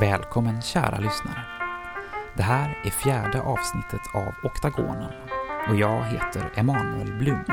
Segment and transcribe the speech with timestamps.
[0.00, 1.44] Välkommen kära lyssnare.
[2.36, 5.12] Det här är fjärde avsnittet av Oktagonen
[5.68, 7.44] och jag heter Emanuel Blum.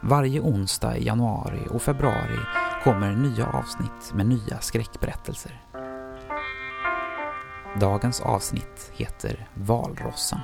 [0.00, 2.38] Varje onsdag i januari och februari
[2.84, 5.62] kommer nya avsnitt med nya skräckberättelser.
[7.80, 10.40] Dagens avsnitt heter Valrossen.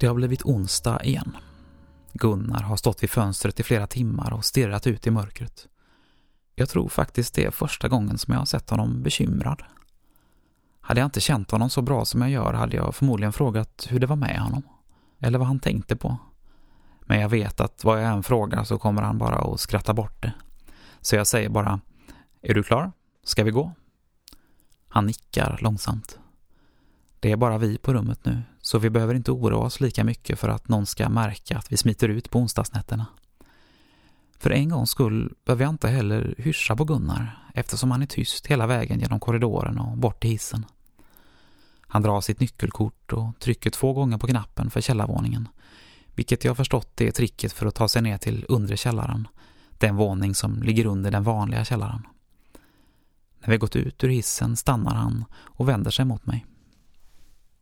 [0.00, 1.36] Det har blivit onsdag igen.
[2.12, 5.68] Gunnar har stått vid fönstret i flera timmar och stirrat ut i mörkret.
[6.54, 9.62] Jag tror faktiskt det är första gången som jag har sett honom bekymrad.
[10.80, 14.00] Hade jag inte känt honom så bra som jag gör hade jag förmodligen frågat hur
[14.00, 14.62] det var med honom.
[15.18, 16.18] Eller vad han tänkte på.
[17.00, 20.22] Men jag vet att vad jag än frågar så kommer han bara att skratta bort
[20.22, 20.32] det.
[21.00, 21.80] Så jag säger bara,
[22.42, 22.92] är du klar?
[23.24, 23.72] Ska vi gå?
[24.88, 26.19] Han nickar långsamt.
[27.20, 30.38] Det är bara vi på rummet nu, så vi behöver inte oroa oss lika mycket
[30.38, 33.06] för att någon ska märka att vi smiter ut på onsdagsnätterna.
[34.38, 38.46] För en gångs skull behöver jag inte heller hyscha på Gunnar eftersom han är tyst
[38.46, 40.66] hela vägen genom korridoren och bort till hissen.
[41.80, 45.48] Han drar sitt nyckelkort och trycker två gånger på knappen för källarvåningen,
[46.14, 49.28] vilket jag förstått är tricket för att ta sig ner till undre källaren,
[49.70, 52.06] den våning som ligger under den vanliga källaren.
[53.40, 56.46] När vi gått ut ur hissen stannar han och vänder sig mot mig.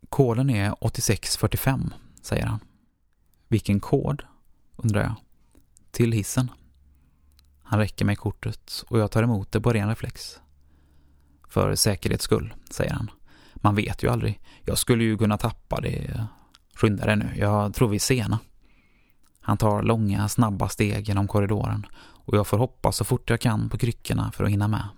[0.09, 2.61] Koden är 8645, säger han.
[3.48, 4.23] Vilken kod?
[4.77, 5.14] undrar jag.
[5.91, 6.51] Till hissen.
[7.62, 10.41] Han räcker mig kortet och jag tar emot det på ren reflex.
[11.48, 13.11] För säkerhets skull, säger han.
[13.55, 14.41] Man vet ju aldrig.
[14.64, 16.27] Jag skulle ju kunna tappa det.
[16.75, 18.39] Skynda dig nu, jag tror vi är sena.
[19.40, 23.70] Han tar långa, snabba steg genom korridoren och jag får hoppa så fort jag kan
[23.70, 24.89] på kryckorna för att hinna med.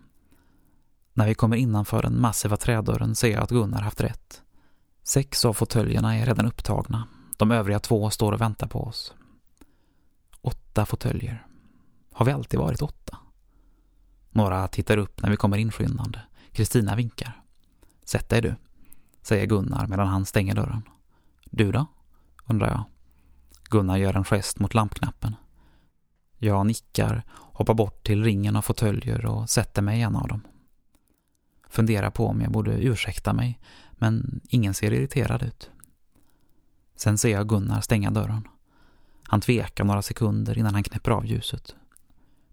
[1.12, 4.42] När vi kommer innanför den massiva trädörren ser jag att Gunnar haft rätt.
[5.10, 7.09] Sex av fåtöljerna är redan upptagna.
[7.37, 9.15] De övriga två står och väntar på oss.
[10.41, 11.47] Åtta fåtöljer.
[12.12, 13.19] Har vi alltid varit åtta?
[14.31, 16.19] Några tittar upp när vi kommer inskyndande.
[16.53, 17.43] Kristina vinkar.
[18.04, 18.54] Sätt dig du,
[19.22, 20.82] säger Gunnar medan han stänger dörren.
[21.44, 21.87] Du då?
[22.47, 22.84] undrar jag.
[23.71, 25.37] Gunnar gör en gest mot lampknappen.
[26.38, 30.42] Jag nickar, hoppar bort till ringen av fåtöljer och sätter mig i en av dem.
[31.69, 33.59] Funderar på om jag borde ursäkta mig,
[34.00, 35.71] men ingen ser irriterad ut.
[36.97, 38.49] Sen ser jag Gunnar stänga dörren.
[39.22, 41.77] Han tvekar några sekunder innan han knäpper av ljuset.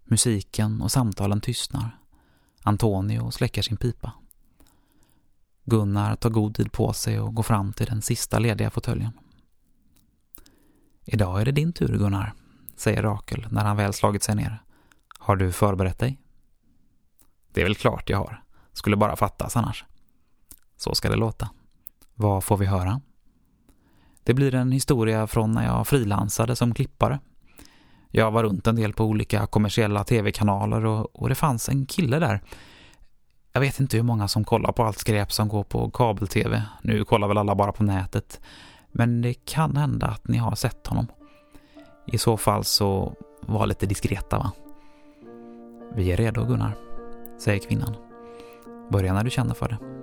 [0.04, 1.98] Musiken och samtalen tystnar.
[2.62, 4.12] Antonio släcker sin pipa.
[5.64, 9.12] Gunnar tar god tid på sig och går fram till den sista lediga fåtöljen.
[11.04, 12.34] Idag är det din tur, Gunnar,
[12.76, 14.62] säger Rakel när han väl slagit sig ner.
[15.18, 16.20] Har du förberett dig?
[17.52, 18.44] Det är väl klart jag har.
[18.72, 19.84] Skulle bara fattas annars.
[20.78, 21.48] Så ska det låta.
[22.14, 23.00] Vad får vi höra?
[24.22, 27.20] Det blir en historia från när jag frilansade som klippare.
[28.10, 32.18] Jag var runt en del på olika kommersiella tv-kanaler och, och det fanns en kille
[32.18, 32.42] där.
[33.52, 36.62] Jag vet inte hur många som kollar på allt skräp som går på kabel-tv.
[36.82, 38.40] Nu kollar väl alla bara på nätet.
[38.92, 41.06] Men det kan hända att ni har sett honom.
[42.06, 44.52] I så fall så var lite diskreta va?
[45.94, 46.76] Vi är redo Gunnar,
[47.38, 47.96] säger kvinnan.
[48.90, 49.97] Börja när du känner för det.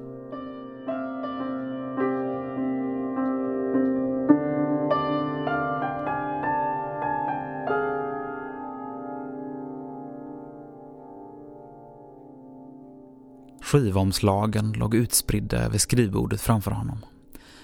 [13.75, 17.05] Skivomslagen låg utspridda över skrivbordet framför honom.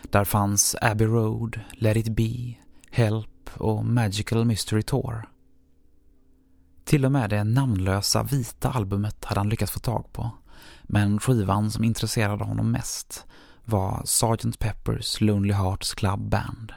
[0.03, 2.55] Där fanns Abbey Road, Let It Be,
[2.91, 5.29] Help och Magical Mystery Tour.
[6.83, 10.31] Till och med det namnlösa vita albumet hade han lyckats få tag på.
[10.83, 13.25] Men skivan som intresserade honom mest
[13.65, 14.59] var Sgt.
[14.59, 16.73] Peppers Lonely Hearts Club Band.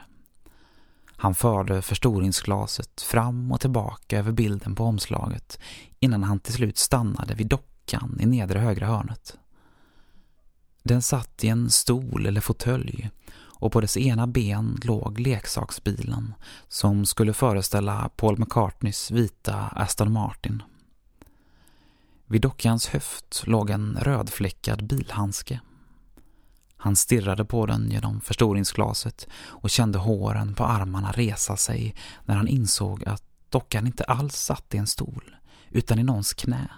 [1.17, 5.59] Han förde förstoringsglaset fram och tillbaka över bilden på omslaget
[5.99, 7.74] innan han till slut stannade vid dockan
[8.19, 9.37] i nedre högra hörnet.
[10.83, 13.09] Den satt i en stol eller fåtölj
[13.57, 16.33] och på dess ena ben låg leksaksbilen
[16.67, 20.63] som skulle föreställa Paul McCartneys vita Aston Martin.
[22.25, 25.59] Vid dockans höft låg en rödfläckad bilhandske.
[26.77, 31.95] Han stirrade på den genom förstoringsglaset och kände håren på armarna resa sig
[32.25, 35.35] när han insåg att dockan inte alls satt i en stol
[35.69, 36.69] utan i någons knä.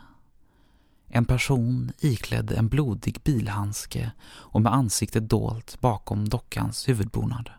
[1.08, 7.50] En person iklädd en blodig bilhandske och med ansiktet dolt bakom dockans huvudbonad.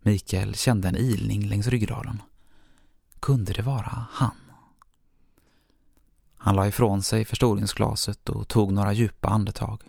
[0.00, 2.22] Mikael kände en ilning längs ryggraden.
[3.20, 4.36] Kunde det vara han?
[6.36, 9.82] Han la ifrån sig förstoringsglaset och tog några djupa andetag.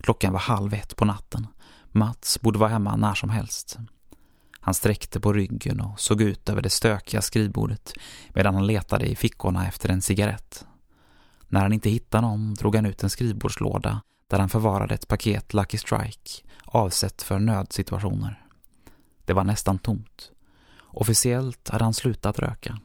[0.00, 1.46] Klockan var halv ett på natten.
[1.92, 3.78] Mats borde vara hemma när som helst.
[4.60, 7.92] Han sträckte på ryggen och såg ut över det stökiga skrivbordet
[8.34, 10.66] medan han letade i fickorna efter en cigarett.
[11.48, 15.54] När han inte hittade någon drog han ut en skrivbordslåda där han förvarade ett paket
[15.54, 16.30] Lucky Strike
[16.64, 18.46] avsett för nödsituationer.
[19.24, 20.30] Det var nästan tomt.
[20.80, 22.78] Officiellt hade han slutat röka.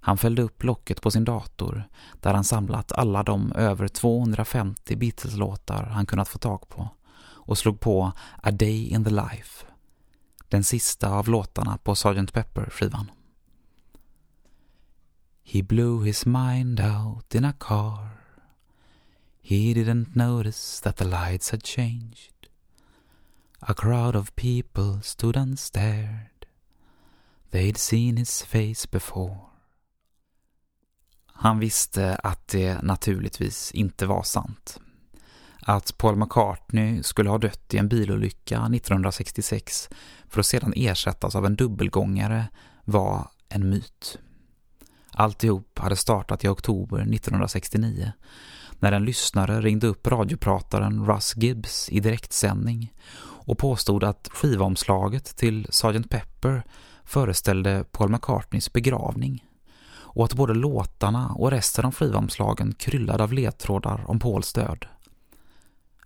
[0.00, 1.88] Han fällde upp locket på sin dator
[2.20, 6.88] där han samlat alla de över 250 Beatles-låtar han kunnat få tag på
[7.22, 8.12] och slog på
[8.42, 9.66] A Day in the Life,
[10.48, 12.32] den sista av låtarna på Sgt.
[12.32, 13.10] Pepper-skivan.
[15.52, 18.08] He blew his mind out in a car
[19.42, 22.48] He didn't notice that the lights had changed
[23.60, 26.46] A crowd of people stood and stared
[27.50, 29.36] They'd seen his face before
[31.26, 34.80] Han visste att det naturligtvis inte var sant.
[35.60, 39.88] Att Paul McCartney skulle ha dött i en bilolycka 1966
[40.28, 42.48] för att sedan ersättas av en dubbelgångare
[42.84, 44.18] var en myt.
[45.12, 48.12] Alltihop hade startat i oktober 1969
[48.78, 52.92] när en lyssnare ringde upp radioprataren Russ Gibbs i direktsändning
[53.22, 56.10] och påstod att skivomslaget till Sgt.
[56.10, 56.62] Pepper
[57.04, 59.44] föreställde Paul McCartneys begravning
[59.92, 64.86] och att både låtarna och resten av skivomslagen kryllade av ledtrådar om Pauls död.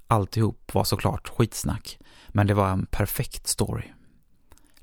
[0.06, 1.98] Alltihop var såklart skitsnack,
[2.28, 3.93] men det var en perfekt story.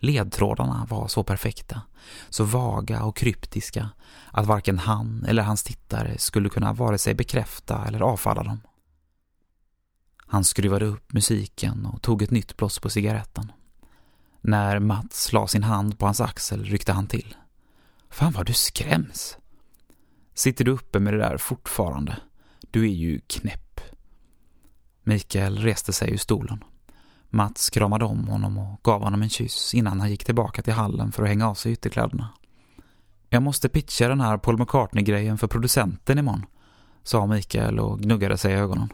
[0.03, 1.81] Ledtrådarna var så perfekta,
[2.29, 3.89] så vaga och kryptiska
[4.31, 8.61] att varken han eller hans tittare skulle kunna vare sig bekräfta eller avfalla dem.
[10.17, 13.51] Han skruvade upp musiken och tog ett nytt blås på cigaretten.
[14.41, 17.35] När Mats la sin hand på hans axel ryckte han till.
[18.09, 19.37] Fan vad du skräms.
[20.33, 22.17] Sitter du uppe med det där fortfarande?
[22.71, 23.81] Du är ju knäpp.
[25.03, 26.63] Mikael reste sig ur stolen.
[27.33, 31.11] Mats kramade om honom och gav honom en kyss innan han gick tillbaka till hallen
[31.11, 32.29] för att hänga av sig ytterkläderna.
[33.29, 36.45] Jag måste pitcha den här Paul McCartney-grejen för producenten imorgon,
[37.03, 38.93] sa Mikael och gnuggade sig i ögonen.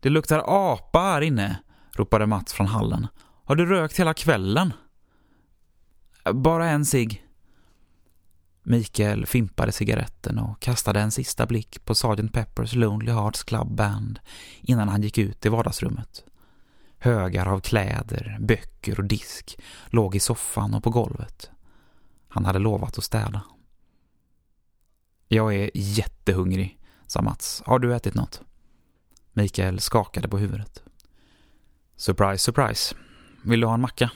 [0.00, 1.56] Det luktar apa här inne,
[1.92, 3.06] ropade Mats från hallen.
[3.44, 4.72] Har du rökt hela kvällen?
[6.32, 7.22] Bara en sig.
[8.62, 12.32] Mikael fimpade cigaretten och kastade en sista blick på Sgt.
[12.32, 14.20] Peppers Lonely Hearts Club Band
[14.60, 16.24] innan han gick ut i vardagsrummet.
[16.98, 21.50] Högar av kläder, böcker och disk låg i soffan och på golvet.
[22.28, 23.42] Han hade lovat att städa.
[25.28, 27.62] Jag är jättehungrig, sa Mats.
[27.66, 28.40] Har du ätit något?
[29.32, 30.82] Mikael skakade på huvudet.
[31.96, 32.94] Surprise, surprise.
[33.42, 34.10] Vill du ha en macka?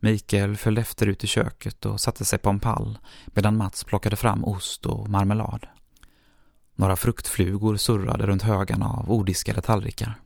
[0.00, 4.16] Mikael följde efter ut i köket och satte sig på en pall medan Mats plockade
[4.16, 5.66] fram ost och marmelad.
[6.74, 10.20] Några fruktflugor surrade runt högarna av odiskade tallrikar.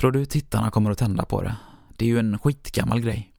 [0.00, 1.56] Tror du tittarna kommer att tända på det?
[1.96, 3.32] Det är ju en skitgammal grej.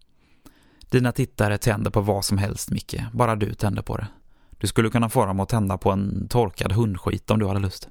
[0.89, 2.95] Dina tittare tänder på vad som helst, Micke.
[3.13, 4.07] Bara du tänder på det.
[4.51, 7.89] Du skulle kunna få dem att tända på en torkad hundskit om du hade lust.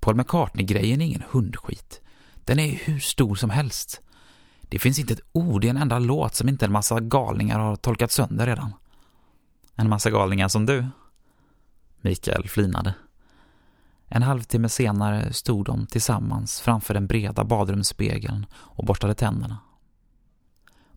[0.00, 2.00] Paul McCartney-grejen är ingen hundskit.
[2.44, 4.00] Den är hur stor som helst.
[4.60, 7.76] Det finns inte ett ord i en enda låt som inte en massa galningar har
[7.76, 8.72] tolkat sönder redan.
[9.74, 10.86] En massa galningar som du?
[12.00, 12.94] Mikael flinade.
[14.16, 19.58] En halvtimme senare stod de tillsammans framför den breda badrumsspegeln och borstade tänderna.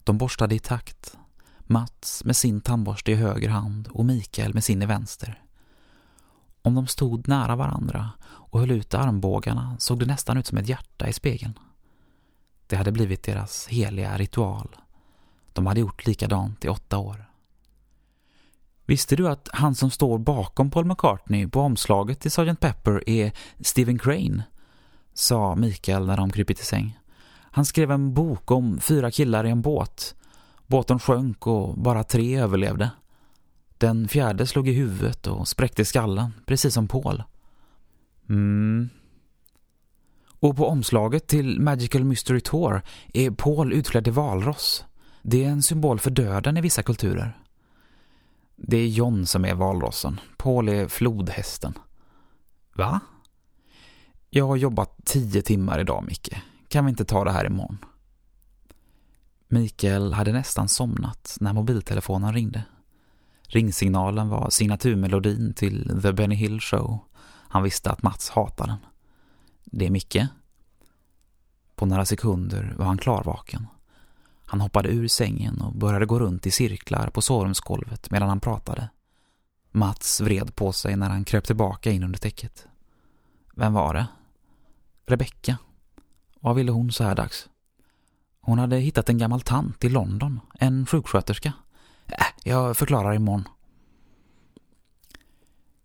[0.04, 1.18] De borstade i takt.
[1.60, 5.44] Mats med sin tandborste i höger hand och Mikael med sin i vänster.
[6.62, 10.70] Om de stod nära varandra och höll ut armbågarna såg det nästan ut som ett
[10.70, 11.60] hjärta i spegeln.
[12.68, 14.76] Det hade blivit deras heliga ritual.
[15.54, 17.27] De hade gjort likadant i åtta år.
[18.88, 22.60] Visste du att han som står bakom Paul McCartney på omslaget till Sgt.
[22.60, 24.44] Pepper är Stephen Crane?
[25.14, 27.00] Sa Mikael när de krypit i säng.
[27.40, 30.16] Han skrev en bok om fyra killar i en båt.
[30.68, 32.90] Båten sjönk och bara tre överlevde.
[33.78, 37.24] Den fjärde slog i huvudet och spräckte skallen, precis som Paul.
[38.30, 38.90] Mm,
[40.40, 42.82] och på omslaget till Magical Mystery Tour
[43.14, 44.86] är Paul utklädd till valross.
[45.22, 47.38] Det är en symbol för döden i vissa kulturer.
[48.58, 50.20] Det är John som är valrossen.
[50.38, 51.74] Paul är flodhästen.
[52.76, 53.00] Va?
[54.30, 56.36] Jag har jobbat tio timmar idag, Micke.
[56.68, 57.78] Kan vi inte ta det här imorgon?
[59.48, 62.64] Mikael hade nästan somnat när mobiltelefonen ringde.
[63.42, 67.00] Ringsignalen var signaturmelodin till The Benny Hill Show.
[67.50, 68.80] Han visste att Mats hatade den.
[69.64, 70.28] Det är Micke.
[71.76, 73.68] På några sekunder var han klarvaken.
[74.50, 78.90] Han hoppade ur sängen och började gå runt i cirklar på sovrumsgolvet medan han pratade.
[79.72, 82.68] Mats vred på sig när han kröp tillbaka in under täcket.
[83.56, 84.08] Vem var det?
[85.06, 85.58] Rebecka.
[86.40, 87.50] Vad ville hon så här dags?
[88.42, 91.54] Hon hade hittat en gammal tant i London, en sjuksköterska.
[92.06, 93.48] Äh, jag förklarar imorgon.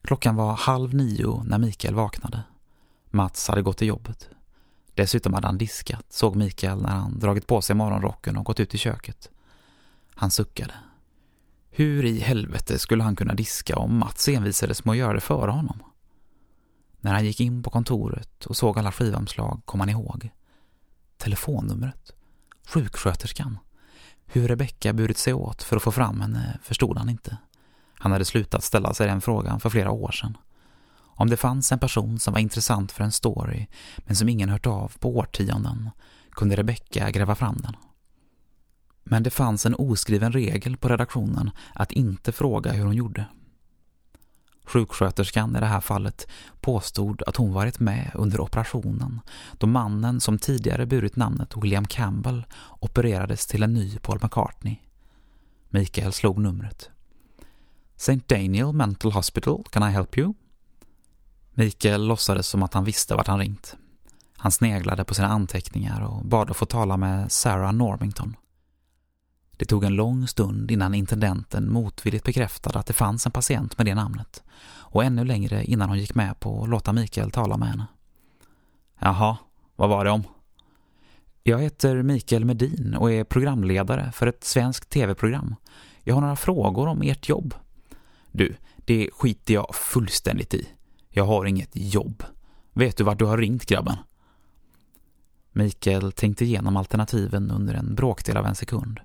[0.03, 2.43] Klockan var halv nio när Mikael vaknade.
[3.11, 4.29] Mats hade gått till jobbet.
[4.95, 8.75] Dessutom hade han diskat, såg Mikael när han dragit på sig morgonrocken och gått ut
[8.75, 9.31] i köket.
[10.15, 10.75] Han suckade.
[11.71, 15.51] Hur i helvete skulle han kunna diska om Mats envisades med att göra det före
[15.51, 15.83] honom?
[17.01, 20.31] När han gick in på kontoret och såg alla skivomslag kom han ihåg.
[21.17, 22.13] Telefonnumret.
[22.67, 23.59] Sjuksköterskan.
[24.27, 27.37] Hur Rebecka burit sig åt för att få fram henne förstod han inte.
[27.95, 30.37] Han hade slutat ställa sig den frågan för flera år sedan.
[31.15, 33.67] Om det fanns en person som var intressant för en story
[33.97, 35.91] men som ingen hört av på årtionden
[36.31, 37.77] kunde Rebecka gräva fram den.
[39.05, 43.27] Men det fanns en oskriven regel på redaktionen att inte fråga hur hon gjorde.
[44.65, 46.29] Sjuksköterskan i det här fallet
[46.61, 49.21] påstod att hon varit med under operationen
[49.59, 52.45] då mannen som tidigare burit namnet William Campbell
[52.81, 54.77] opererades till en ny Paul McCartney.
[55.69, 56.91] Mikael slog numret.
[57.97, 58.21] St.
[58.27, 60.35] Daniel Mental Hospital, can I help you?
[61.55, 63.77] Mikael låtsades som att han visste vart han ringt.
[64.37, 68.37] Han sneglade på sina anteckningar och bad att få tala med Sarah Normington.
[69.57, 73.87] Det tog en lång stund innan intendenten motvilligt bekräftade att det fanns en patient med
[73.87, 77.69] det namnet och ännu längre innan hon gick med på att låta Mikael tala med
[77.69, 77.87] henne.
[78.99, 79.37] Jaha,
[79.77, 80.25] vad var det om?
[81.43, 85.55] Jag heter Mikael Medin och är programledare för ett svenskt tv-program.
[86.03, 87.55] Jag har några frågor om ert jobb.
[88.31, 90.69] Du, det skiter jag fullständigt i.
[91.15, 92.23] Jag har inget jobb.
[92.73, 93.97] Vet du vart du har ringt, grabben?
[95.53, 99.01] Mikael tänkte igenom alternativen under en bråkdel av en sekund.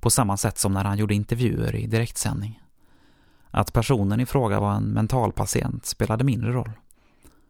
[0.00, 2.60] På samma sätt som när han gjorde intervjuer i direktsändning.
[3.50, 6.72] Att personen i fråga var en mentalpatient spelade mindre roll.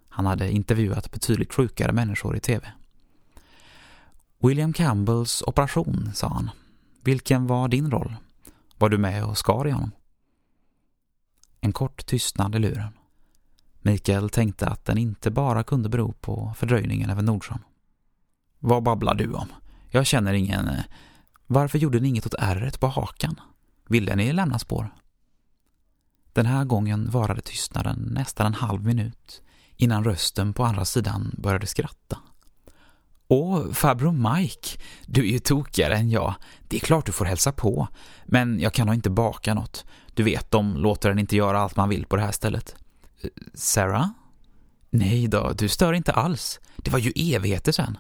[0.09, 2.73] Han hade intervjuat betydligt sjukare människor i tv.
[4.38, 6.50] William Campbells operation, sa han.
[7.05, 8.17] Vilken var din roll?
[8.78, 9.90] Var du med och skar i honom?
[11.61, 12.98] En kort tystnad i luren.
[13.81, 17.63] Mikael tänkte att den inte bara kunde bero på fördröjningen över Nordsjön.
[18.59, 19.49] Vad babblar du om?
[19.91, 20.69] Jag känner ingen...
[20.69, 20.85] Eh,
[21.47, 23.41] varför gjorde ni inget åt ärret på hakan?
[23.89, 24.95] Ville ni lämna spår?
[26.33, 29.43] Den här gången varade tystnaden nästan en halv minut
[29.77, 32.19] innan rösten på andra sidan började skratta.
[33.29, 34.69] Åh, farbror Mike,
[35.07, 36.35] du är ju tokigare än jag.
[36.69, 37.89] Det är klart du får hälsa på,
[38.25, 39.85] men jag kan nog inte baka något.
[40.15, 42.77] Du vet, de låter den inte göra allt man vill på det här stället.
[43.55, 44.09] Sarah?
[44.91, 46.61] Nej då, du stör inte alls.
[46.77, 47.99] Det var ju evigheter sen.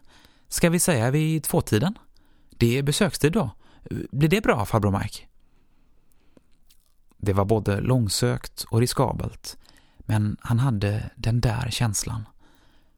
[0.48, 1.98] Ska vi säga vid tvåtiden?
[2.50, 3.50] Det är besökstid då.
[4.10, 5.24] Blir det bra, farbror Mike?
[7.16, 9.58] Det var både långsökt och riskabelt,
[9.98, 12.24] men han hade den där känslan.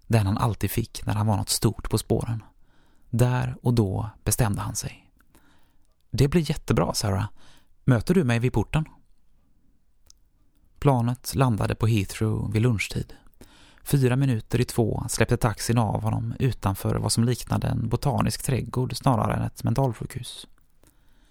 [0.07, 2.43] Den han alltid fick när han var något stort på spåren.
[3.11, 5.11] Där och då bestämde han sig.
[6.11, 7.29] Det blir jättebra, Sarah.
[7.85, 8.85] Möter du mig vid porten?
[10.81, 13.13] Planet landade på Heathrow vid lunchtid.
[13.85, 18.97] Fyra minuter i två släppte taxin av honom utanför vad som liknade en botanisk trädgård
[18.97, 20.47] snarare än ett mentalsjukhus.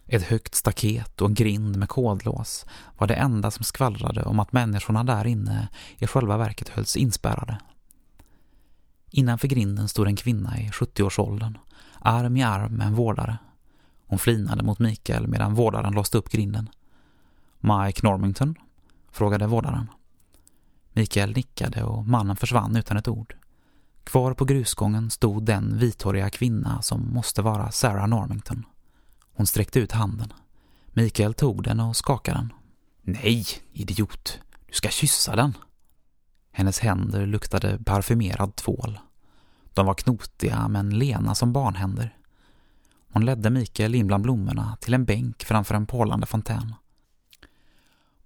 [0.08, 2.66] Ett högt staket och en grind med kodlås
[2.98, 7.60] var det enda som skvallrade om att människorna där inne i själva verket hölls inspärrade.
[9.12, 11.58] Innanför grinden stod en kvinna i 70-årsåldern,
[12.00, 13.38] arm i arm med en vårdare.
[14.08, 16.70] Hon flinade mot Mikael medan vårdaren låste upp grinden.
[17.60, 18.56] Mike Normington,
[19.12, 19.90] frågade vårdaren.
[20.92, 23.36] Mikael nickade och mannen försvann utan ett ord.
[24.04, 28.66] Kvar på grusgången stod den vithåriga kvinna som måste vara Sarah Normington.
[29.34, 30.34] Hon sträckte ut handen.
[30.88, 32.54] Mikael tog den och skakade den.
[33.02, 34.40] Nej, idiot.
[34.68, 35.58] Du ska kyssa den.
[36.52, 39.00] Hennes händer luktade parfymerad tvål.
[39.74, 42.18] De var knotiga men lena som barnhänder.
[43.12, 46.74] Hon ledde Mikael in bland blommorna till en bänk framför en porlande fontän.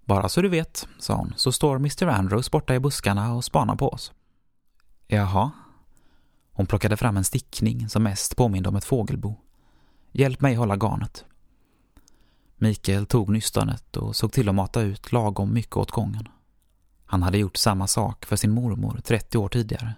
[0.04, 2.06] Bara så du vet, sa hon, så står Mr.
[2.06, 4.12] Andrews borta i buskarna och spanar på oss.
[5.06, 5.50] Jaha.
[6.52, 9.36] Hon plockade fram en stickning som mest påminde om ett fågelbo.
[10.12, 11.24] Hjälp mig hålla garnet.
[12.56, 16.28] Mikael tog nystanet och såg till att mata ut lagom mycket åt gången.
[17.06, 19.94] Han hade gjort samma sak för sin mormor 30 år tidigare.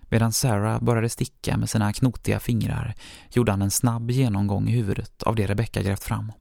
[0.00, 2.94] Medan Sarah började sticka med sina knotiga fingrar
[3.32, 6.32] gjorde han en snabb genomgång i huvudet av det Rebecca grävt fram.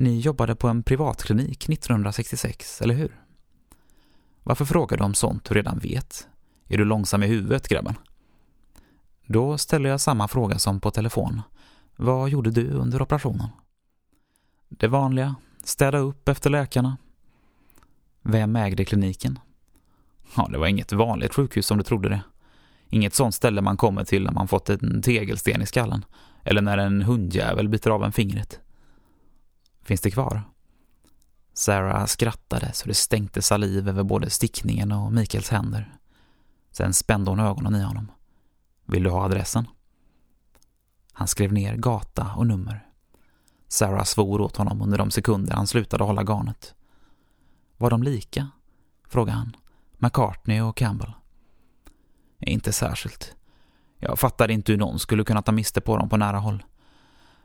[0.00, 3.20] Ni jobbade på en privatklinik 1966, eller hur?
[4.42, 6.28] Varför frågar du om sånt du redan vet?
[6.68, 7.94] Är du långsam i huvudet, grabben?
[9.26, 11.42] Då ställer jag samma fråga som på telefon.
[11.96, 13.48] Vad gjorde du under operationen?
[14.68, 15.34] Det vanliga.
[15.64, 16.96] Städa upp efter läkarna.
[18.22, 19.38] Vem ägde kliniken?
[20.36, 22.22] Ja, det var inget vanligt sjukhus som du trodde det.
[22.88, 26.04] Inget sånt ställe man kommer till när man fått en tegelsten i skallen.
[26.44, 28.60] Eller när en hundjävel biter av en fingret.
[29.90, 30.42] Finns det kvar?
[31.54, 35.98] Sarah skrattade så det stänkte saliv över både stickningen och Mikaels händer.
[36.70, 38.10] Sen spände hon ögonen i honom.
[38.86, 39.68] Vill du ha adressen?
[41.12, 42.86] Han skrev ner gata och nummer.
[43.68, 46.74] Sarah svor åt honom under de sekunder han slutade hålla garnet.
[47.76, 48.48] Var de lika?
[49.08, 49.56] frågade han.
[49.92, 51.12] McCartney och Campbell.
[52.38, 53.36] Inte särskilt.
[53.98, 56.62] Jag fattade inte hur någon skulle kunna ta miste på dem på nära håll.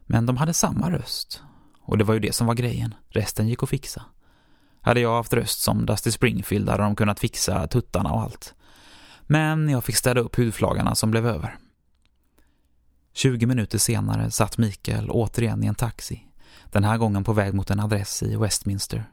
[0.01, 1.41] Men de hade samma röst.
[1.85, 2.93] Och det var ju det som var grejen.
[3.09, 4.05] Resten gick att fixa.
[4.81, 8.53] Hade jag haft röst som Dusty Springfield hade de kunnat fixa tuttarna och allt.
[9.21, 11.57] Men jag fick städa upp hudflagarna som blev över.
[13.13, 16.27] 20 minuter senare satt Mikael återigen i en taxi.
[16.71, 19.09] Den här gången på väg mot en adress i Westminster.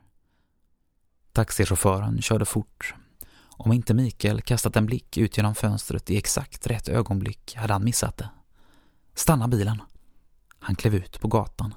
[1.32, 2.94] Taxichauffören körde fort.
[3.50, 7.84] Om inte Mikael kastat en blick ut genom fönstret i exakt rätt ögonblick hade han
[7.84, 8.28] missat det.
[9.14, 9.82] Stanna bilen.
[10.58, 11.74] Han klev ut på gatan.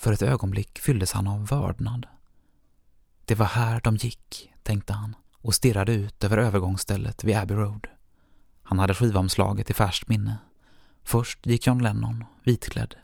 [0.00, 2.06] För ett ögonblick fylldes han av vördnad.
[3.24, 7.86] Det var här de gick, tänkte han och stirrade ut över övergångsstället vid Abbey Road.
[8.62, 10.38] Han hade skivomslaget i färskt minne.
[11.02, 12.94] Först gick John Lennon, vitklädd.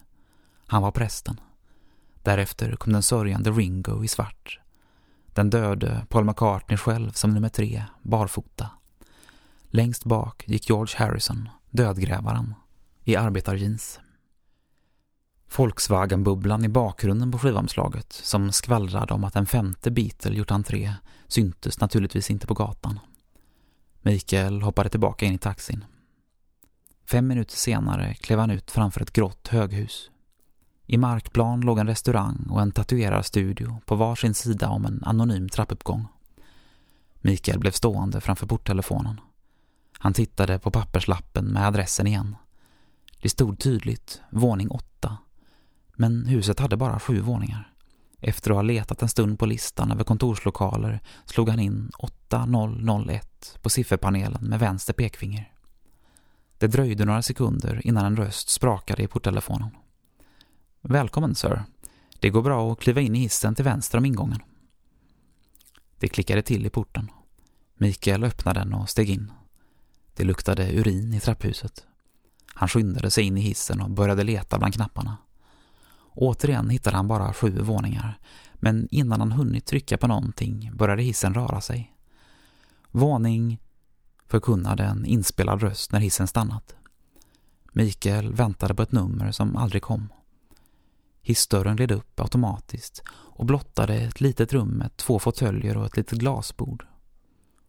[0.66, 1.40] Han var prästen.
[2.22, 4.60] Därefter kom den sörjande Ringo i svart.
[5.26, 8.70] Den döde Paul McCartney själv som nummer tre, barfota.
[9.70, 12.54] Längst bak gick George Harrison, dödgrävaren,
[13.04, 14.00] i arbetarjeans.
[15.56, 20.94] Volkswagen-bubblan i bakgrunden på skivomslaget, som skvallrade om att en femte Beatle gjort entré,
[21.26, 23.00] syntes naturligtvis inte på gatan.
[24.02, 25.84] Mikael hoppade tillbaka in i taxin.
[27.06, 30.10] Fem minuter senare klev han ut framför ett grått höghus.
[30.86, 36.06] I markplan låg en restaurang och en tatuerarstudio på varsin sida om en anonym trappuppgång.
[37.14, 39.20] Mikael blev stående framför porttelefonen.
[39.98, 42.36] Han tittade på papperslappen med adressen igen.
[43.22, 44.95] Det stod tydligt, våning 8.
[45.96, 47.72] Men huset hade bara sju våningar.
[48.20, 53.70] Efter att ha letat en stund på listan över kontorslokaler slog han in 8001 på
[53.70, 55.52] sifferpanelen med vänster pekfinger.
[56.58, 59.70] Det dröjde några sekunder innan en röst sprakade i porttelefonen.
[60.80, 61.64] Välkommen, sir.
[62.20, 64.42] Det går bra att kliva in i hissen till vänster om ingången.
[65.98, 67.10] Det klickade till i porten.
[67.74, 69.32] Mikael öppnade den och steg in.
[70.14, 71.86] Det luktade urin i trapphuset.
[72.54, 75.16] Han skyndade sig in i hissen och började leta bland knapparna.
[76.16, 78.18] Återigen hittade han bara sju våningar,
[78.54, 81.94] men innan han hunnit trycka på någonting började hissen röra sig.
[82.90, 83.58] Våning
[84.26, 86.74] förkunnade en inspelad röst när hissen stannat.
[87.72, 90.08] Mikael väntade på ett nummer som aldrig kom.
[91.22, 96.18] Hissdörren gled upp automatiskt och blottade ett litet rum med två fåtöljer och ett litet
[96.18, 96.86] glasbord.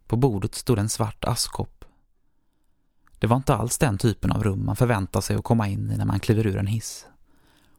[0.06, 1.84] På bordet stod en svart askkopp.
[3.18, 5.96] Det var inte alls den typen av rum man förväntar sig att komma in i
[5.96, 7.06] när man kliver ur en hiss.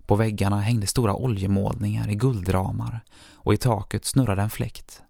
[0.09, 3.01] På väggarna hängde stora oljemålningar i guldramar
[3.33, 5.01] och i taket snurrade en fläkt.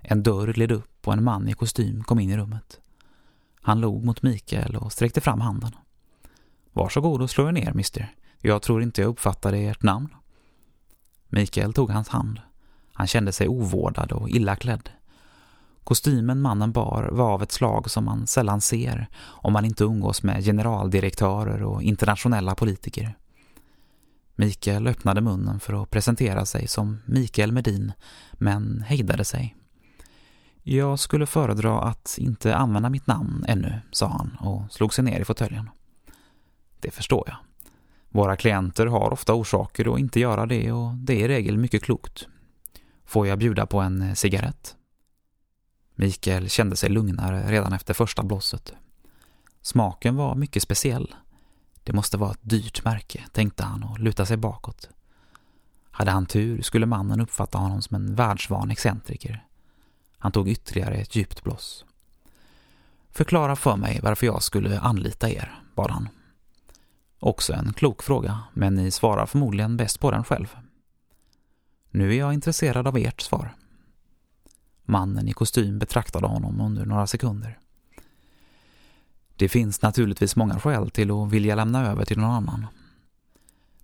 [0.00, 2.80] En dörr gled upp och en man i kostym kom in i rummet.
[3.60, 5.70] Han log mot Mikael och sträckte fram handen.
[6.72, 8.14] Varsågod och slå er ner, mister.
[8.40, 10.08] Jag tror inte jag uppfattade ert namn.
[11.28, 12.40] Mikael tog hans hand.
[12.92, 14.90] Han kände sig ovårdad och illa klädd.
[15.84, 20.22] Kostymen mannen bar var av ett slag som man sällan ser om man inte umgås
[20.22, 23.16] med generaldirektörer och internationella politiker.
[24.38, 27.92] Mikael öppnade munnen för att presentera sig som Mikael Medin,
[28.32, 29.56] men hejdade sig.
[30.62, 35.20] Jag skulle föredra att inte använda mitt namn ännu, sa han och slog sig ner
[35.20, 35.70] i fåtöljen.
[36.80, 37.36] Det förstår jag.
[38.08, 41.82] Våra klienter har ofta orsaker att inte göra det och det är i regel mycket
[41.82, 42.26] klokt.
[43.04, 44.76] Får jag bjuda på en cigarett?
[45.94, 48.72] Mikael kände sig lugnare redan efter första blåset.
[49.62, 51.14] Smaken var mycket speciell.
[51.86, 54.88] Det måste vara ett dyrt märke, tänkte han och lutade sig bakåt.
[55.90, 59.44] Hade han tur skulle mannen uppfatta honom som en världsvan excentriker.
[60.18, 61.84] Han tog ytterligare ett djupt blås.
[63.10, 66.08] Förklara för mig varför jag skulle anlita er, bad han.
[67.18, 70.56] Också en klok fråga, men ni svarar förmodligen bäst på den själv.
[71.90, 73.54] Nu är jag intresserad av ert svar.
[74.84, 77.58] Mannen i kostym betraktade honom under några sekunder.
[79.36, 82.66] Det finns naturligtvis många skäl till att vilja lämna över till någon annan.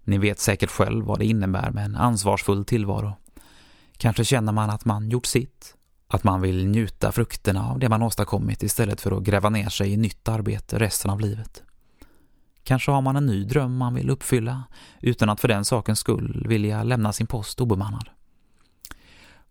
[0.04, 3.12] Ni vet säkert själv vad det innebär med en ansvarsfull tillvaro.
[3.96, 5.74] Kanske känner man att man gjort sitt,
[6.08, 9.92] att man vill njuta frukterna av det man åstadkommit istället för att gräva ner sig
[9.92, 11.62] i nytt arbete resten av livet.
[12.64, 14.62] Kanske har man en ny dröm man vill uppfylla
[15.00, 18.08] utan att för den sakens skull vilja lämna sin post obemannad.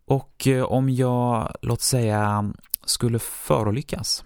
[0.05, 2.53] Och eh, om jag, låt säga,
[2.85, 4.23] skulle förolyckas,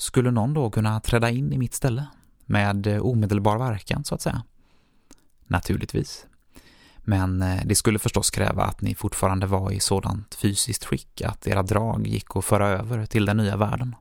[0.00, 2.06] skulle någon då kunna träda in i mitt ställe
[2.46, 4.42] med eh, omedelbar verkan så att säga?
[5.46, 6.26] Naturligtvis.
[6.98, 11.46] Men eh, det skulle förstås kräva att ni fortfarande var i sådant fysiskt skick att
[11.46, 13.96] era drag gick att föra över till den nya världen.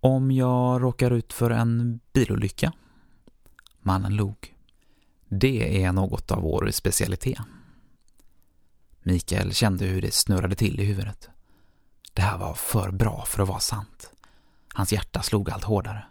[0.00, 2.72] Om jag råkar ut för en bilolycka?
[3.80, 4.54] Mannen log.
[5.28, 7.38] Det är något av vår specialitet.
[9.02, 11.28] Mikael kände hur det snurrade till i huvudet.
[12.12, 14.13] Det här var för bra för att vara sant.
[14.74, 16.04] Hans hjärta slog allt hårdare.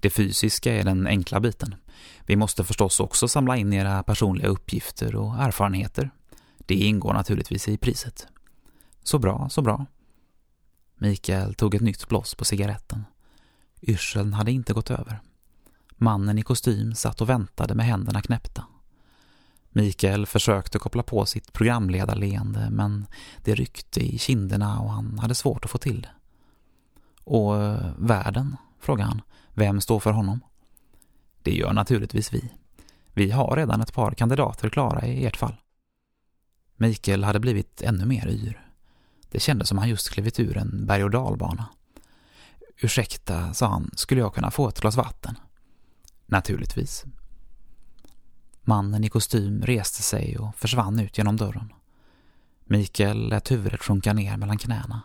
[0.00, 1.74] Det fysiska är den enkla biten.
[2.26, 6.10] Vi måste förstås också samla in era personliga uppgifter och erfarenheter.
[6.58, 8.26] Det ingår naturligtvis i priset.
[9.02, 9.86] Så bra, så bra.
[10.98, 13.04] Mikael tog ett nytt blås på cigaretten.
[13.82, 15.20] Yrseln hade inte gått över.
[15.90, 18.64] Mannen i kostym satt och väntade med händerna knäppta.
[19.68, 23.06] Mikael försökte koppla på sitt programledarleende men
[23.44, 26.15] det ryckte i kinderna och han hade svårt att få till det.
[27.26, 29.22] Och eh, världen, frågade han.
[29.54, 30.40] Vem står för honom?
[31.42, 32.52] Det gör naturligtvis vi.
[33.14, 35.56] Vi har redan ett par kandidater klara i ert fall.
[36.76, 38.70] Mikael hade blivit ännu mer yr.
[39.30, 41.68] Det kändes som han just klivit ur en berg- och dalbana.
[42.76, 45.38] Ursäkta, sa han, skulle jag kunna få ett glas vatten?
[46.26, 47.04] Naturligtvis.
[48.62, 51.72] Mannen i kostym reste sig och försvann ut genom dörren.
[52.64, 55.02] Mikael lät huvudet sjunka ner mellan knäna.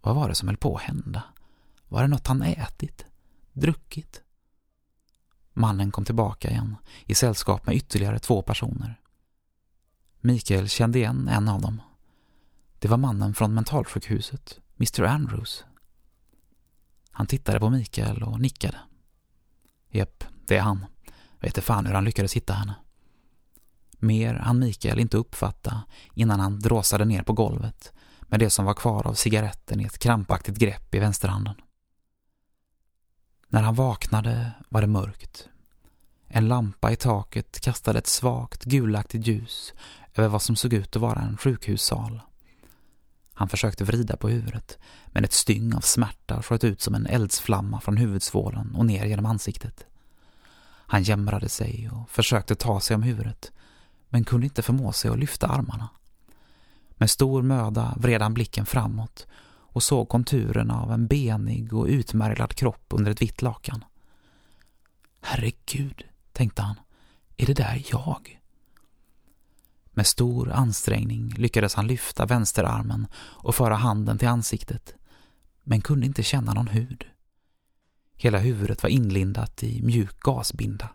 [0.00, 1.22] Vad var det som höll på att hända?
[1.88, 3.06] Var det något han ätit?
[3.52, 4.22] Druckit?
[5.52, 9.00] Mannen kom tillbaka igen, i sällskap med ytterligare två personer.
[10.20, 11.82] Mikael kände igen en av dem.
[12.78, 15.64] Det var mannen från mentalsjukhuset, Mr Andrews.
[17.10, 18.78] Han tittade på Mikael och nickade.
[19.90, 20.86] Jepp, det är han.
[21.40, 22.74] Vet fan hur han lyckades hitta henne.
[23.92, 25.82] Mer hann Mikael inte uppfatta
[26.14, 27.92] innan han dråsade ner på golvet
[28.28, 31.54] med det som var kvar av cigaretten i ett krampaktigt grepp i vänsterhanden.
[33.48, 35.48] När han vaknade var det mörkt.
[36.28, 39.72] En lampa i taket kastade ett svagt gulaktigt ljus
[40.14, 42.20] över vad som såg ut att vara en sjukhussal.
[43.32, 47.80] Han försökte vrida på huvudet, men ett styng av smärta sköt ut som en eldsflamma
[47.80, 49.86] från huvudsvålen och ner genom ansiktet.
[50.90, 53.52] Han jämrade sig och försökte ta sig om huvudet,
[54.08, 55.88] men kunde inte förmå sig att lyfta armarna.
[56.98, 62.54] Med stor möda vred han blicken framåt och såg konturerna av en benig och utmärglad
[62.54, 63.84] kropp under ett vitt lakan.
[65.20, 66.76] Herregud, tänkte han,
[67.36, 68.40] är det där jag?
[69.90, 74.94] Med stor ansträngning lyckades han lyfta vänsterarmen och föra handen till ansiktet,
[75.64, 77.04] men kunde inte känna någon hud.
[78.16, 80.88] Hela huvudet var inlindat i mjuk gasbinda.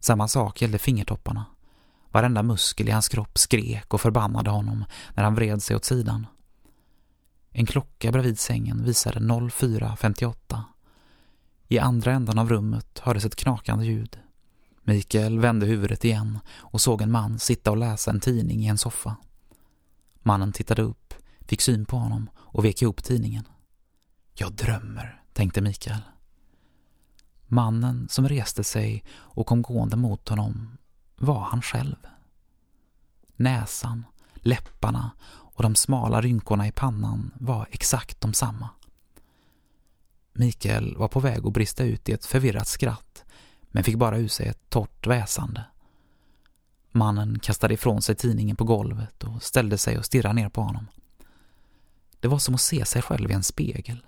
[0.00, 1.44] Samma sak gällde fingertopparna.
[2.16, 6.26] Varenda muskel i hans kropp skrek och förbannade honom när han vred sig åt sidan.
[7.50, 10.62] En klocka bredvid sängen visade 04.58.
[11.68, 14.18] I andra änden av rummet hördes ett knakande ljud.
[14.82, 18.78] Mikael vände huvudet igen och såg en man sitta och läsa en tidning i en
[18.78, 19.16] soffa.
[20.22, 23.44] Mannen tittade upp, fick syn på honom och vek ihop tidningen.
[24.34, 26.00] Jag drömmer, tänkte Mikael.
[27.46, 30.76] Mannen som reste sig och kom gående mot honom
[31.16, 31.96] var han själv.
[33.36, 38.68] Näsan, läpparna och de smala rynkorna i pannan var exakt de samma.
[40.32, 43.24] Mikael var på väg att brista ut i ett förvirrat skratt
[43.62, 45.64] men fick bara ur sig ett torrt väsande.
[46.92, 50.86] Mannen kastade ifrån sig tidningen på golvet och ställde sig och stirrade ner på honom.
[52.20, 54.06] Det var som att se sig själv i en spegel.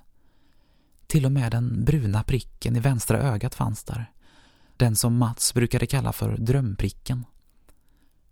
[1.07, 4.12] Till och med den bruna pricken i vänstra ögat fanns där.
[4.78, 7.26] Den som Mats brukade kalla för drömpricken.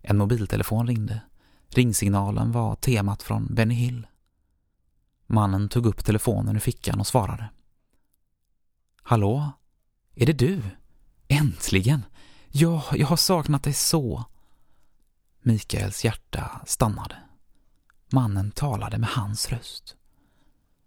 [0.01, 1.21] En mobiltelefon ringde.
[1.69, 4.07] Ringsignalen var temat från Benny Hill.
[5.25, 7.49] Mannen tog upp telefonen ur fickan och svarade.
[9.03, 9.51] Hallå?
[10.15, 10.61] Är det du?
[11.27, 12.05] Äntligen!
[12.47, 14.25] Ja, jag har saknat dig så.
[15.41, 17.17] Mikaels hjärta stannade.
[18.11, 19.95] Mannen talade med hans röst.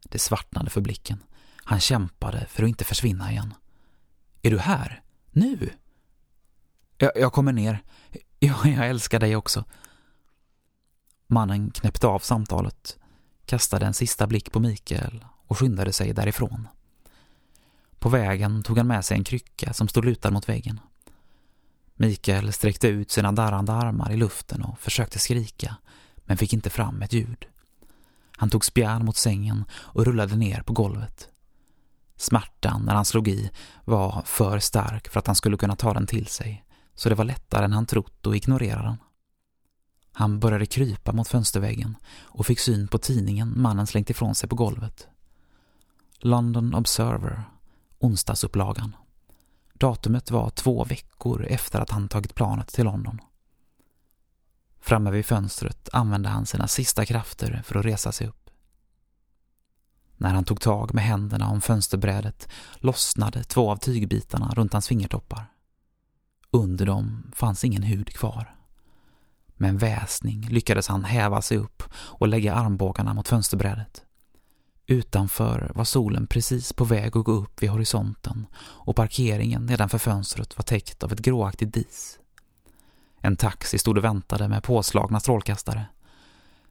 [0.04, 1.22] Det svartnade för blicken.
[1.64, 3.54] Han kämpade för att inte försvinna igen.
[4.42, 5.02] Är du här?
[5.30, 5.70] Nu?
[6.98, 7.82] Jag, jag kommer ner.
[8.38, 9.64] Jag, jag älskar dig också.
[11.26, 12.98] Mannen knäppte av samtalet,
[13.46, 16.68] kastade en sista blick på Mikael och skyndade sig därifrån.
[17.98, 20.80] På vägen tog han med sig en krycka som stod lutad mot väggen.
[21.94, 25.76] Mikael sträckte ut sina darrande armar i luften och försökte skrika,
[26.16, 27.46] men fick inte fram ett ljud.
[28.36, 31.29] Han tog spjärn mot sängen och rullade ner på golvet.
[32.20, 33.50] Smärtan när han slog i
[33.84, 37.24] var för stark för att han skulle kunna ta den till sig, så det var
[37.24, 38.96] lättare än han trott att ignorera den.
[40.12, 44.56] Han började krypa mot fönsterväggen och fick syn på tidningen mannen slängt ifrån sig på
[44.56, 45.08] golvet.
[46.18, 47.42] London Observer,
[47.98, 48.96] onsdagsupplagan.
[49.74, 53.20] Datumet var två veckor efter att han tagit planet till London.
[54.80, 58.39] Framme vid fönstret använde han sina sista krafter för att resa sig upp.
[60.20, 65.46] När han tog tag med händerna om fönsterbrädet lossnade två av tygbitarna runt hans fingertoppar.
[66.50, 68.54] Under dem fanns ingen hud kvar.
[69.46, 74.02] Med en väsning lyckades han häva sig upp och lägga armbågarna mot fönsterbrädet.
[74.86, 80.58] Utanför var solen precis på väg att gå upp vid horisonten och parkeringen nedanför fönstret
[80.58, 82.18] var täckt av ett gråaktigt dis.
[83.20, 85.86] En taxi stod och väntade med påslagna strålkastare.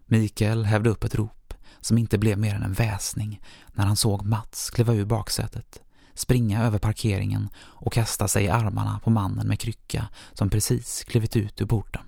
[0.06, 1.38] Mikael hävde upp ett rop
[1.82, 3.42] som inte blev mer än en väsning
[3.74, 5.82] när han såg Mats kliva ur baksätet,
[6.13, 11.36] springa över parkeringen och kasta sig i armarna på mannen med krycka som precis klivit
[11.36, 12.04] ut ur porten.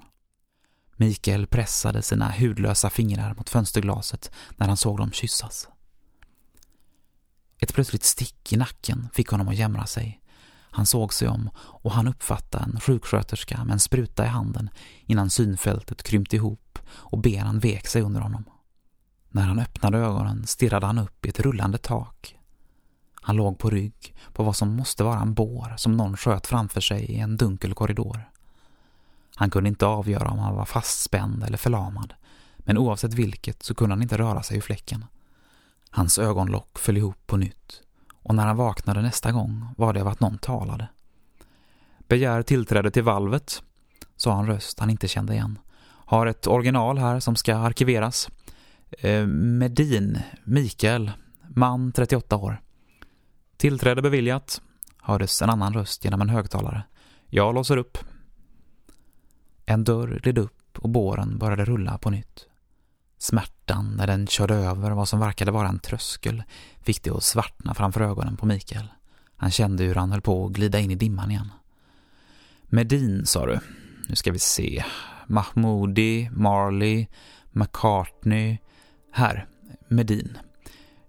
[0.95, 5.67] Mikael pressade sina hudlösa fingrar mot fönsterglaset när han såg dem kyssas.
[7.59, 10.21] Ett plötsligt stick i nacken fick honom att jämra sig.
[10.71, 14.69] Han såg sig om och han uppfattade en sjuksköterska med en spruta i handen
[15.05, 18.45] innan synfältet krympte ihop och benen vek sig under honom.
[19.31, 22.37] När han öppnade ögonen stirrade han upp i ett rullande tak.
[23.21, 26.81] Han låg på rygg på vad som måste vara en bår som någon sköt framför
[26.81, 28.29] sig i en dunkel korridor.
[29.35, 32.13] Han kunde inte avgöra om han var fastspänd eller förlamad,
[32.57, 35.05] men oavsett vilket så kunde han inte röra sig ur fläcken.
[35.89, 37.81] Hans ögonlock föll ihop på nytt
[38.23, 40.87] och när han vaknade nästa gång var det av att någon talade.
[42.07, 43.63] Begär tillträde till valvet,
[44.15, 45.59] sa en röst han inte kände igen.
[46.05, 48.29] Har ett original här som ska arkiveras.
[48.99, 51.11] Eh, Medin, Mikael,
[51.47, 52.61] man 38 år.
[53.57, 54.61] Tillträde beviljat,
[55.01, 56.83] hördes en annan röst genom en högtalare.
[57.27, 57.97] Jag låser upp.
[59.65, 62.47] En dörr gled upp och båren började rulla på nytt.
[63.17, 66.43] Smärtan när den körde över vad som verkade vara en tröskel
[66.81, 68.87] fick det att svartna framför ögonen på Mikael.
[69.35, 71.51] Han kände hur han höll på att glida in i dimman igen.
[72.63, 73.59] Medin, sa du.
[74.09, 74.83] Nu ska vi se.
[75.27, 77.07] Mahmoudi, Marley,
[77.51, 78.57] McCartney.
[79.13, 79.47] Här,
[79.87, 80.37] Medin.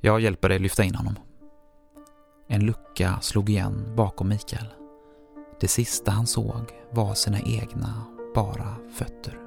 [0.01, 1.15] Jag hjälper dig lyfta in honom.
[2.49, 4.67] En lucka slog igen bakom Mikael.
[5.61, 9.38] Det sista han såg var sina egna, bara fötter.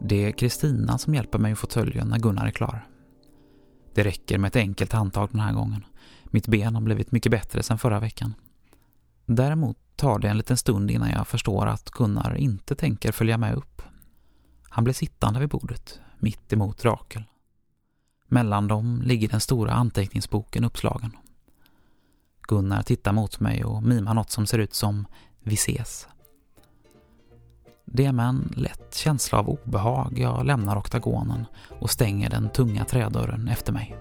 [0.00, 2.91] Det är Kristina som hjälper mig i fåtöljen när Gunnar är klar.
[3.94, 5.84] Det räcker med ett enkelt handtag den här gången.
[6.24, 8.34] Mitt ben har blivit mycket bättre sedan förra veckan.
[9.26, 13.54] Däremot tar det en liten stund innan jag förstår att Gunnar inte tänker följa med
[13.54, 13.82] upp.
[14.68, 17.24] Han blir sittande vid bordet, mitt emot Rakel.
[18.28, 21.16] Mellan dem ligger den stora anteckningsboken uppslagen.
[22.42, 25.06] Gunnar tittar mot mig och mimar något som ser ut som
[25.40, 26.08] ”Vi ses”.
[27.94, 31.46] Det är med en lätt känsla av obehag jag lämnar oktagonen
[31.80, 33.96] och stänger den tunga trädörren efter mig.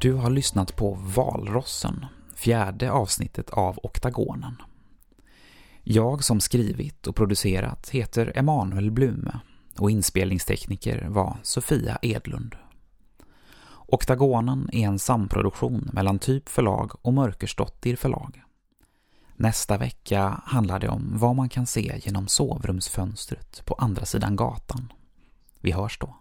[0.00, 4.56] Du har lyssnat på Valrossen, fjärde avsnittet av Oktagonen.
[5.84, 9.40] Jag som skrivit och producerat heter Emanuel Blume
[9.78, 12.56] och inspelningstekniker var Sofia Edlund.
[13.86, 18.42] Oktagonen är en samproduktion mellan Typ förlag och Mörkersdottir förlag.
[19.36, 24.92] Nästa vecka handlar det om vad man kan se genom sovrumsfönstret på andra sidan gatan.
[25.60, 26.16] Vi hörs då.